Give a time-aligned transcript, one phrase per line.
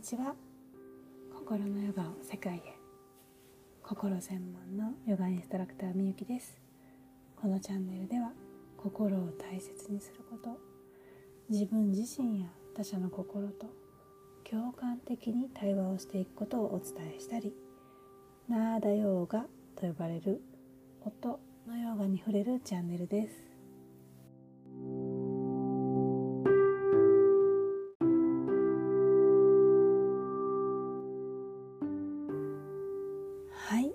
[0.00, 0.34] にちは。
[1.30, 2.62] 心のヨガを世界へ。
[3.82, 6.58] 心専門のヨガインストラクターみゆきです。
[7.36, 8.32] このチャンネルでは
[8.78, 10.58] 心を大切にすること
[11.50, 13.66] 自分自身や他者の心と
[14.50, 17.52] 共感的に対話をしていくことをお伝えしたり
[18.48, 19.44] ナーダヨーガ
[19.76, 20.40] と呼ばれる
[21.02, 21.38] 音
[21.68, 25.09] のヨガに触れるチャンネルです。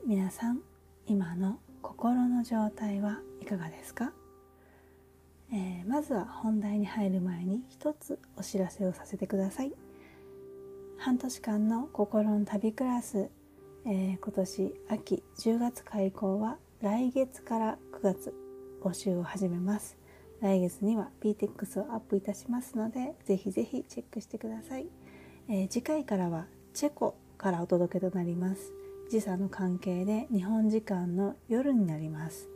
[0.08, 0.60] 皆さん
[1.08, 4.14] 今の心の状態はいかがですか、
[5.52, 9.74] えー、まずは本題に入る前に一つお知らせをさせてください。
[11.00, 13.32] 半年間の心の旅クラス、
[13.88, 18.34] えー、今年秋10月開講は来月から9月
[18.84, 19.98] 募集を始めます。
[20.40, 24.86] 来月には PTX をアップいたしますのでぜひぜひチェックしてください、
[25.50, 28.85] えー、次回からはチェコからお届けとなります。
[29.10, 32.50] 時差の関係で日本時間の夜になります。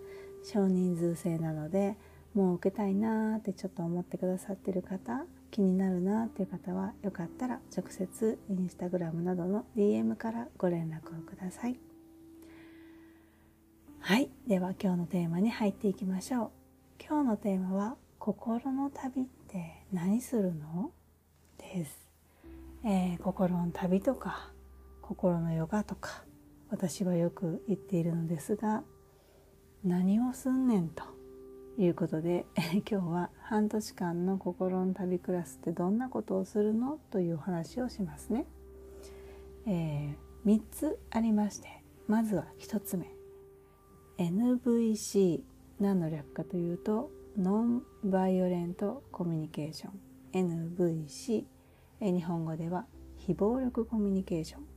[0.43, 1.97] 少人数制なので
[2.33, 11.77] もう受けたいなーってちょっと思ってくださってる方気になるなっていう方はよかったら直接インスタグラムなどの DM からご連絡をください。
[13.99, 14.29] はい。
[14.47, 16.51] では今日のテーマに入っていきましょう。
[17.05, 20.91] 今日のテーマは「心の旅って何するの?」
[21.57, 22.07] です、
[22.83, 24.51] えー、心の旅とか
[25.01, 26.23] 心のヨガとか
[26.69, 28.83] 私はよく言っているのですが
[29.83, 31.03] 何をすんねんと
[31.77, 32.45] いうことで
[32.89, 38.45] 今日は半年間の心の旅クラスってどんなことをするのというお話をしますね。
[39.65, 43.09] えー、3つありましてまずは1つ目。
[44.17, 45.41] NVC
[45.79, 49.99] 何の略かというとノンバイオレントコミュニケーション。
[50.33, 51.45] NVC
[52.01, 54.68] 日本語では非暴力コミュニケーション。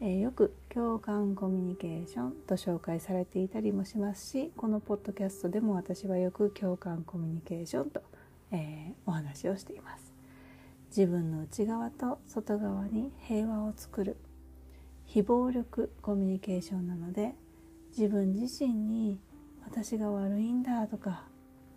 [0.00, 8.02] えー、よく共感コミュニケーションと紹介されていたりもしますしこのポッドキャストでも私はよく共感コミュニケーションと、
[8.52, 10.12] えー、お話をしています。
[10.90, 14.16] 自分の内側と外側に平和を作る
[15.04, 17.34] 非暴力コミュニケーションなので
[17.96, 19.18] 自分自身に
[19.64, 21.24] 私が悪いんだとか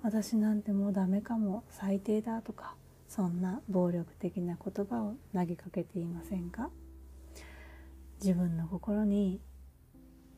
[0.02, 2.76] 私なんてもうダメかも最低だとか
[3.10, 6.70] そんな暴力的な言葉を投げかけていませんか？
[8.24, 9.42] 自分の心に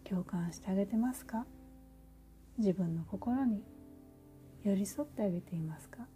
[0.06, 1.46] 共感してあげてますか？
[2.58, 3.62] 自分の心に
[4.64, 6.08] 寄り添ってあげていますか？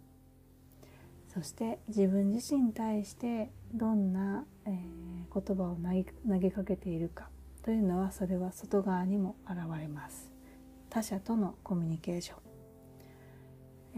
[1.26, 4.74] そして自分自身に対してどんな、えー、
[5.46, 7.28] 言葉を投げかけているか？
[7.62, 10.32] というのはそれは外側にも現れます。
[10.88, 12.34] 他者とのコミュニケーショ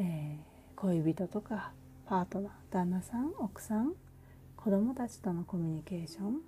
[0.01, 1.71] ン、えー、恋人とか
[2.05, 3.93] パートナー旦那さん奥さん
[4.57, 6.41] 子供たちとのコミュニケーション。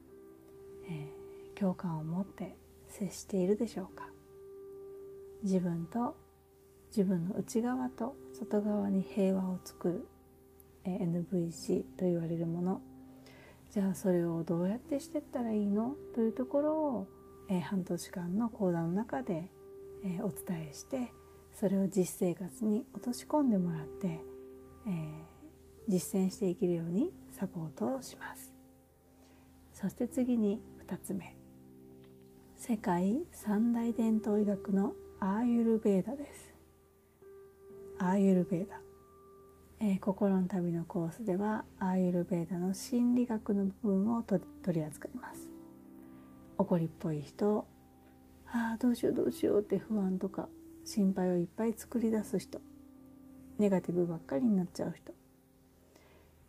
[0.88, 2.56] えー、共感を持って
[2.88, 4.08] 接しているでしょうか。
[5.42, 6.16] 自分と
[6.88, 10.06] 自分の内側と外側に平和を作る、
[10.84, 12.80] えー、NVC と言われるもの。
[13.70, 15.94] じゃあそれをどうやってしていったらいいの？
[16.14, 17.08] というところを、
[17.48, 19.50] えー、半年間の講座の中で、
[20.04, 21.12] えー、お伝えして
[21.54, 24.20] それを実生活に落とし込んでもらって、
[24.86, 25.22] えー、
[25.88, 28.52] 実践していけるようにサポートをします。
[29.72, 31.36] そして次に2つ目。
[32.56, 36.54] 世界三大伝統医学のアーユルベーダです。
[37.98, 38.80] アーユルベーダ、
[39.80, 45.48] えー、心の旅のコースではアーユルベーダの心理学の部分を取り扱います。
[46.58, 47.64] 怒りっぽい人。
[48.48, 50.48] ああどうしようどうしようって不安とか。
[50.84, 52.60] 心配をいっぱい作り出す人。
[53.58, 55.14] ネガティブばっかりになっちゃう人。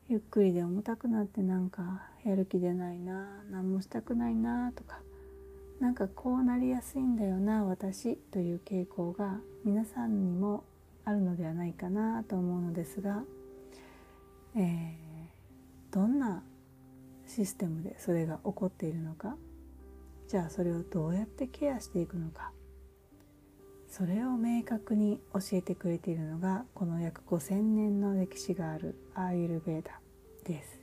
[0.09, 4.97] ゆっくりで重たくなってなんかやる気出ないな何もしたくないなとか
[5.79, 10.63] なんかこうなりやすいんだよな私という傾向が皆さんにも
[11.05, 13.23] あるのではないかなと思うのですが、
[14.55, 16.43] えー、どんな
[17.27, 19.35] システムでそれが起こっているのか
[20.27, 22.51] じゃあそれをどうやってケアしていくのか
[23.95, 29.99] それを明確に教えてくれているのがこの約5,000年の歴史があるアーユルベーダ
[30.43, 30.79] です、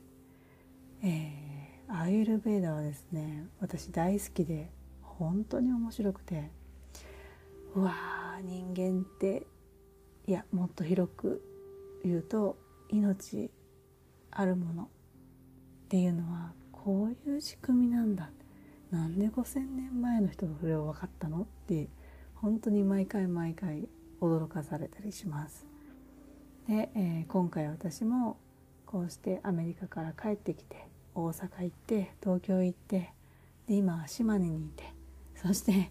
[1.03, 4.71] えー、アーユルベーダはですね私大好きで
[5.03, 6.53] 本当に面白くて
[7.75, 9.45] うわー人間って
[10.29, 11.43] いやもっと広く
[12.05, 12.59] 言うと
[12.91, 13.51] 命
[14.31, 14.87] あるものっ
[15.89, 18.31] ていうのはこういう仕組みなんだ。
[18.93, 21.89] なんで5,000年前の人がそれを分かったのって
[22.43, 23.87] 本当に毎回毎回
[24.21, 25.67] 驚かされたりします。
[26.67, 28.39] で、えー、今回私も
[28.87, 33.13] こうしてアメリカから帰ってきて大阪行って東京行って
[33.67, 34.85] で今は島根にいて
[35.35, 35.91] そして、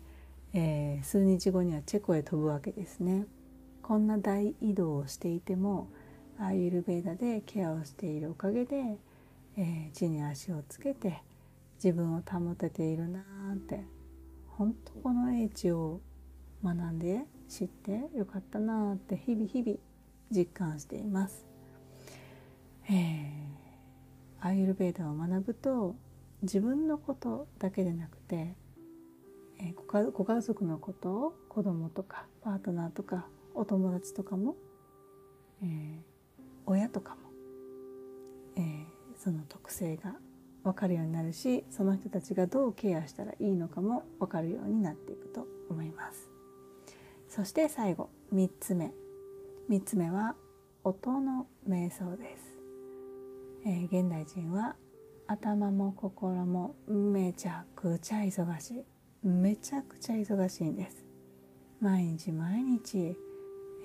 [0.53, 3.25] えー、数日後にはチェコへ飛ぶわけですね。
[3.83, 5.89] こんな大移動をしていても
[6.39, 8.97] アーユルベーダでケアをしているおかげで、
[9.57, 11.21] えー、地に足をつけて
[11.83, 13.83] 自分を保てているなーって
[14.47, 16.01] 本当この英知を
[16.63, 19.77] 学んで知ってよかったなーって日々日々
[20.31, 21.45] 実感しています。
[22.89, 25.95] えー、アーユルベーダを学ぶと
[26.41, 28.55] 自分のことだけでなくて、
[29.59, 34.55] えー、ご家族のことを子供とかパートナーとかお友達とかも、
[35.61, 36.01] えー、
[36.65, 37.17] 親とかも、
[38.55, 38.85] えー、
[39.17, 40.15] その特性が
[40.63, 46.28] 分かるようになるしその人たちがどうケアしたらいいのかも分かるようになっていくと思います
[47.39, 48.91] そして最後3つ目。
[49.69, 50.35] 3つ目は
[50.83, 52.43] 音の瞑想です、
[53.65, 54.75] えー、現代人は
[55.25, 58.83] 頭も心もめちゃくちゃ忙しい。
[59.25, 61.05] めちゃくちゃ忙しいんです。
[61.79, 63.15] 毎日毎日、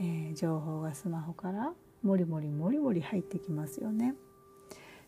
[0.00, 1.72] えー、情報がスマホから
[2.02, 4.16] もりもりもりもり入ってきますよね。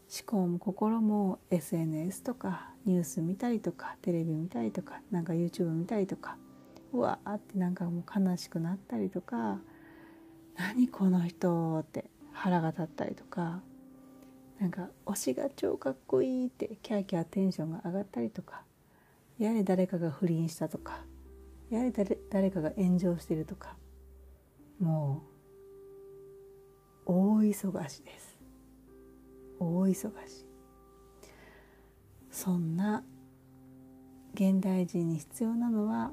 [0.09, 6.37] 思考も心も SNS とかニュース見たりとかテレビ見たりとかなんか YouTube 見たりとか
[6.97, 9.59] うわーってなんかもう悲しくなったりとか
[10.57, 13.61] 何この人って腹が立ったりとか
[14.59, 18.63] なんか推しが超かっこいいってキャーキャーテンションが上がったりとか
[19.39, 21.01] やれ誰かが不倫したとか
[21.69, 23.77] やれ誰誰かが炎上してるとか
[24.81, 25.23] も
[27.07, 28.37] う大忙しです。
[29.61, 30.45] 大忙し。
[32.31, 33.05] そんな
[34.35, 36.13] 現代人に必要なのは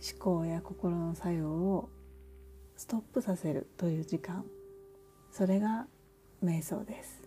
[0.00, 1.88] 思考や心の作用を
[2.76, 4.44] ストップさせるという時間。
[5.30, 5.86] それが
[6.42, 7.22] 瞑想です。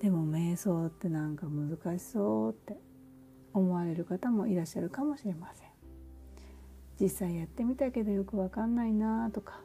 [0.00, 2.76] でも瞑想ってなんか難しそうって
[3.54, 5.68] 思われる方もいらっしゃるかもしれません。
[7.00, 9.60] 実際やってみたけどよくわかんないなとか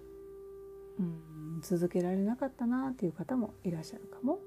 [1.00, 4.40] うん続けられなかったなっていう方もいらっしゃるかも。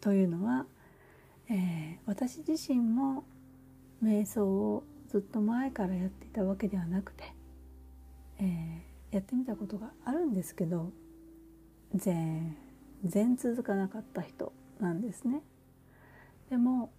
[0.00, 0.66] というのは、
[1.48, 3.24] えー、私自身も
[4.02, 7.24] 瞑想をずっと前からやっていたわけではなくて、
[8.38, 10.90] えー、やってみたことがあるんですけど
[11.94, 12.56] 全
[13.04, 15.42] 然続かなかった人なんですね。
[16.48, 16.90] でも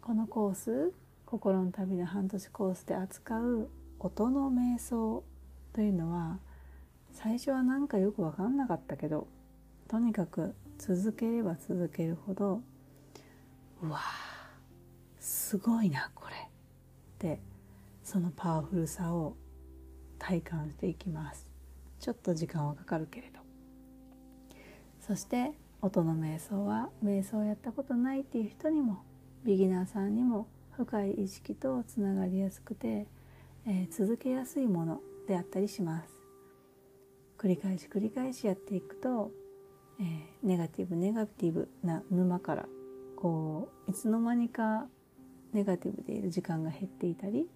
[0.00, 0.92] このコース
[1.26, 3.68] 心の旅の半年コースで扱う
[3.98, 5.24] 音の瞑想
[5.72, 6.38] というのは
[7.12, 9.26] 最初はなんかよく分かんなかったけど
[9.88, 12.60] とにかく続ければ続けるほど
[13.82, 13.98] うわ
[15.18, 16.29] すごいなこれ
[17.20, 17.38] って
[18.02, 19.36] そのパワフルさを
[20.18, 21.46] 体感していきます。
[21.98, 23.40] ちょっと時間はかかるけれど。
[25.00, 25.52] そして
[25.82, 29.02] 音の瞑想は瞑想をやったことないっていう人にも
[29.44, 30.46] ビギナーさんにも
[30.76, 33.06] 深い意識とつながりやすくて、
[33.66, 36.08] えー、続けやすいものであったりします。
[37.38, 39.30] 繰り返し繰り返しやっていくと、
[40.00, 42.66] えー、ネガティブネガティブな沼から
[43.16, 44.86] こういつの間にか
[45.52, 47.46] ネガティブでいる時間が減っていたり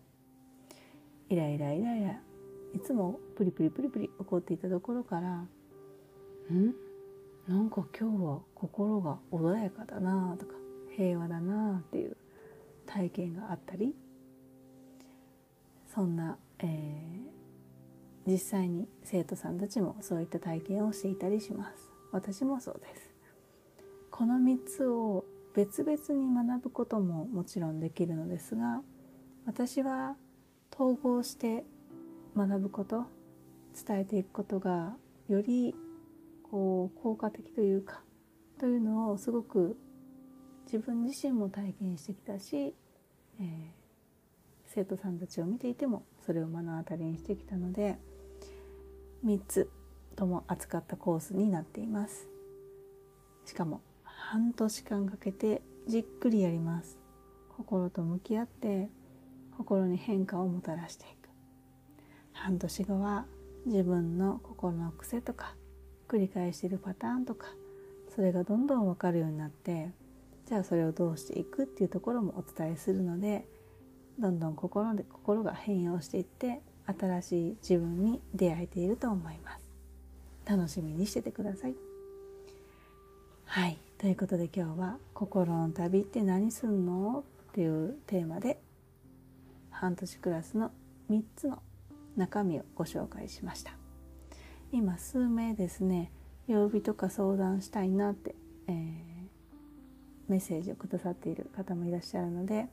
[1.29, 2.11] イライライライラ
[2.75, 5.31] いつもプリプリプリプリ怒っていたところから
[6.52, 6.75] ん？
[7.47, 10.52] なんか今日は心が穏やかだなとか
[10.97, 12.16] 平和だなっていう
[12.87, 13.95] 体験があったり
[15.95, 21.90] そんな、えー、実際に生徒さんたちもそういった体験をしていたりします。
[22.11, 23.11] 私もそうです。
[24.11, 28.82] この3つを別々に学ぶことももちろんできるのですが
[29.46, 30.16] 私は
[30.75, 31.64] 統合して
[32.37, 33.04] 学ぶこと
[33.87, 34.94] 伝えていくことが
[35.28, 35.75] より
[36.50, 38.00] こう効果的というか
[38.58, 39.76] というのをすごく
[40.66, 42.75] 自分自身も体験してきたし、
[43.40, 43.44] えー、
[44.66, 47.96] 生徒さんたちを見ていてもそれを目の当たりにしてきたので
[49.25, 49.70] 3つ
[50.16, 52.28] とも扱ったコースになっています。
[53.44, 53.80] しかも
[54.31, 56.99] 半年間かけてじっくりやります。
[57.57, 58.88] 心と向き合って
[59.57, 61.28] 心に変化をもたらしていく。
[62.33, 63.26] 半年後は
[63.66, 65.54] 自分の心の癖とか
[66.09, 67.47] 繰り返しているパターンとか
[68.14, 69.90] それがどんどん分かるようになって
[70.49, 73.47] じゃあそれをどうしていくっていうところもお伝えするので
[74.19, 79.64] どんどん心で心が変容していって新しい自分に出会えていると思います。
[80.47, 81.75] 楽しみにしててください。
[83.47, 83.84] はい。
[84.04, 88.61] ということで今日は「心の旅って何すんの?」っていうテーマで
[89.70, 90.73] 半年クラスの
[91.08, 91.62] 3つの
[92.14, 93.73] 中身をご紹介しました
[94.73, 96.12] 今数名ですね
[96.46, 98.34] 曜日とか相談したいなって、
[98.66, 98.75] えー、
[100.28, 102.68] メッセージをくださっている方もいらっしゃるので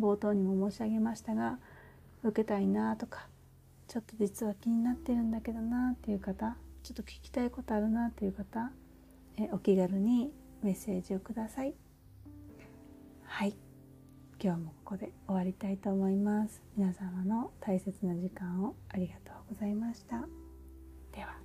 [0.00, 1.60] 冒頭にも申し上げましたが
[2.24, 3.28] 受けたいなとか
[3.86, 8.72] ちょっと実は気になってるんだけどなっていう方ちょっと聞きたいことあるなっていう方
[9.36, 10.32] えお気軽に
[10.62, 11.74] メッセージをください。
[13.24, 13.54] はい。
[14.42, 16.62] 今日もここで終わりたいと思います。
[16.76, 20.26] 皆様の大切な時間をありがとうございました。
[21.12, 21.41] では。